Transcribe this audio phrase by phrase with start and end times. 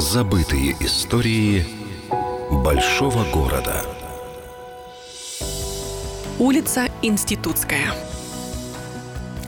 [0.00, 1.66] Забытые истории
[2.50, 3.84] большого города.
[6.38, 7.92] Улица Институтская.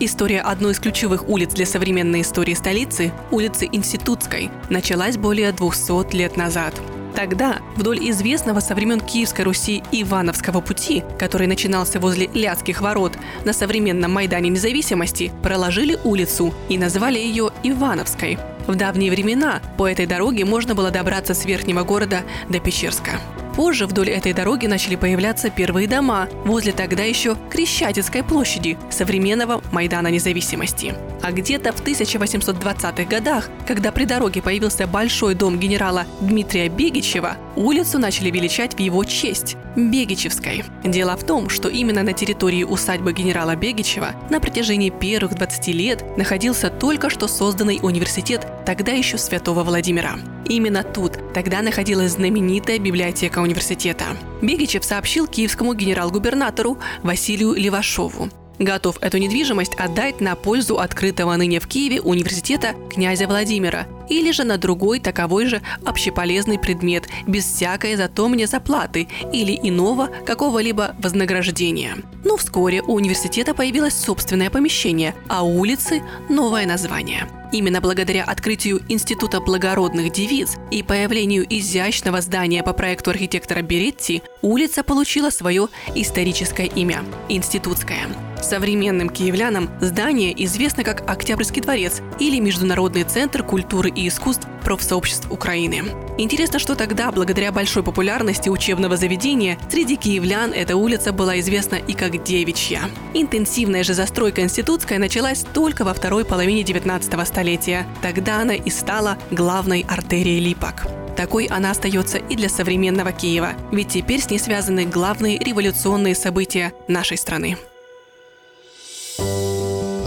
[0.00, 6.38] История одной из ключевых улиц для современной истории столицы, улицы Институтской, началась более 200 лет
[6.38, 6.80] назад–
[7.18, 13.52] Тогда вдоль известного со времен Киевской Руси Ивановского пути, который начинался возле Ляцких ворот на
[13.52, 18.38] современном Майдане Независимости, проложили улицу и назвали ее Ивановской.
[18.68, 23.12] В давние времена по этой дороге можно было добраться с верхнего города до Печерска.
[23.58, 30.06] Позже вдоль этой дороги начали появляться первые дома возле тогда еще Крещатицкой площади, современного Майдана
[30.12, 30.94] Независимости.
[31.22, 37.98] А где-то в 1820-х годах, когда при дороге появился большой дом генерала Дмитрия Бегичева, улицу
[37.98, 40.64] начали величать в его честь– Бегичевской.
[40.84, 46.16] Дело в том, что именно на территории усадьбы генерала Бегичева на протяжении первых 20 лет
[46.16, 50.18] находился только что созданный университет тогда еще Святого Владимира.
[50.48, 54.04] Именно тут тогда находилась знаменитая библиотека университета.
[54.42, 61.68] Бегичев сообщил киевскому генерал-губернатору Василию Левашову готов эту недвижимость отдать на пользу открытого ныне в
[61.68, 68.28] Киеве университета князя Владимира или же на другой таковой же общеполезный предмет без всякой зато
[68.28, 71.98] мне заплаты или иного какого-либо вознаграждения.
[72.24, 79.40] Но вскоре у университета появилось собственное помещение, а улицы– новое название– Именно благодаря открытию Института
[79.40, 87.02] благородных девиц и появлению изящного здания по проекту архитектора Беретти, улица получила свое историческое имя–
[87.28, 88.06] Институтская.
[88.42, 95.84] Современным киевлянам здание известно как Октябрьский дворец или Международный центр культуры и искусств профсообществ Украины.
[96.18, 101.94] Интересно, что тогда, благодаря большой популярности учебного заведения, среди киевлян эта улица была известна и
[101.94, 102.82] как Девичья.
[103.14, 107.86] Интенсивная же застройка институтская началась только во второй половине 19 столетия.
[108.02, 110.86] Тогда она и стала главной артерией Липок.
[111.16, 116.72] Такой она остается и для современного Киева, ведь теперь с ней связаны главные революционные события
[116.86, 117.56] нашей страны.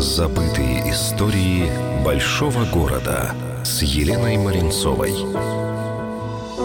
[0.02, 1.70] Забытые истории
[2.04, 5.14] большого города с Еленой Маринцовой.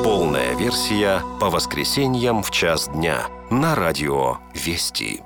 [0.02, 5.25] Полная версия по воскресеньям в час дня на радио «Вести».